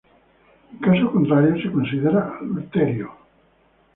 [0.71, 3.07] En caso contrario se considera adulterio.